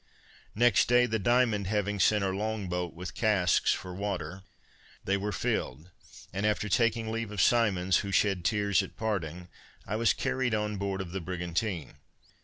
Next 0.55 0.87
day, 0.87 1.05
the 1.05 1.19
Diamond 1.19 1.67
having 1.67 1.99
sent 1.99 2.23
her 2.23 2.33
long 2.33 2.67
boat 2.67 2.95
with 2.95 3.13
casks 3.13 3.71
for 3.71 3.93
water, 3.93 4.41
they 5.03 5.15
were 5.15 5.31
filled; 5.31 5.91
and 6.33 6.43
after 6.43 6.67
taking 6.67 7.11
leave 7.11 7.29
of 7.29 7.39
Symonds, 7.39 7.97
who 7.97 8.11
shed 8.11 8.43
tears 8.43 8.81
at 8.81 8.97
parting, 8.97 9.47
I 9.85 9.97
was 9.97 10.13
carried 10.13 10.55
on 10.55 10.77
board 10.77 11.01
of 11.01 11.11
the 11.11 11.21
brigantine. 11.21 11.97